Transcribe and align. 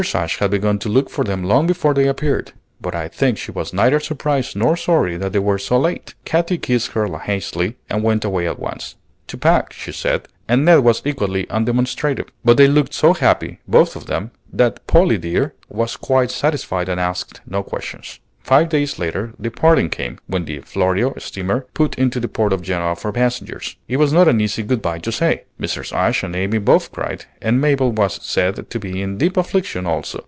Ashe 0.15 0.39
had 0.39 0.49
begun 0.49 0.79
to 0.79 0.89
look 0.89 1.11
for 1.11 1.23
them 1.23 1.43
long 1.43 1.67
before 1.67 1.93
they 1.93 2.07
appeared, 2.07 2.53
but 2.81 2.95
I 2.95 3.07
think 3.07 3.37
she 3.37 3.51
was 3.51 3.71
neither 3.71 3.99
surprised 3.99 4.55
nor 4.55 4.75
sorry 4.75 5.15
that 5.15 5.31
they 5.31 5.37
were 5.37 5.59
so 5.59 5.77
late. 5.77 6.15
Katy 6.25 6.57
kissed 6.57 6.93
her 6.93 7.07
hastily 7.19 7.75
and 7.87 8.01
went 8.01 8.25
away 8.25 8.47
at 8.47 8.57
once, 8.57 8.95
"to 9.27 9.37
pack," 9.37 9.71
she 9.73 9.91
said, 9.91 10.27
and 10.47 10.65
Ned 10.65 10.79
was 10.79 11.03
equally 11.05 11.45
undemonstrative; 11.51 12.29
but 12.43 12.57
they 12.57 12.67
looked 12.67 12.95
so 12.95 13.13
happy, 13.13 13.59
both 13.67 13.95
of 13.95 14.07
them, 14.07 14.31
that 14.51 14.87
"Polly 14.87 15.19
dear" 15.19 15.53
was 15.69 15.97
quite 15.97 16.31
satisfied 16.31 16.89
and 16.89 16.99
asked 16.99 17.41
no 17.47 17.61
questions. 17.61 18.19
Five 18.43 18.69
days 18.69 18.97
later 18.97 19.33
the 19.37 19.51
parting 19.51 19.89
came, 19.91 20.17
when 20.25 20.45
the 20.45 20.61
"Florio" 20.61 21.13
steamer 21.19 21.67
put 21.75 21.93
into 21.99 22.19
the 22.19 22.27
port 22.27 22.51
of 22.51 22.63
Genoa 22.63 22.95
for 22.95 23.11
passengers. 23.11 23.75
It 23.87 23.97
was 23.97 24.11
not 24.11 24.27
an 24.27 24.41
easy 24.41 24.63
good 24.63 24.81
by 24.81 24.97
to 24.97 25.11
say. 25.11 25.43
Mrs. 25.59 25.93
Ashe 25.93 26.23
and 26.23 26.35
Amy 26.35 26.57
both 26.57 26.91
cried, 26.91 27.25
and 27.39 27.61
Mabel 27.61 27.91
was 27.91 28.19
said 28.23 28.67
to 28.67 28.79
be 28.79 28.99
in 28.99 29.19
deep 29.19 29.37
affliction 29.37 29.85
also. 29.85 30.19